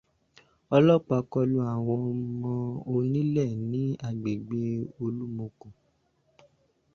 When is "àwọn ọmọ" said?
1.73-2.51